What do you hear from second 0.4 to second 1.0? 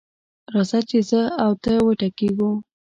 راځه چې